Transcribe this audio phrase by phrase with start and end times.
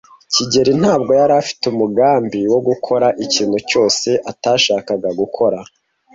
[0.33, 5.59] kigeli ntabwo yari afite umugambi wo gukora ikintu cyose atashakaga gukora.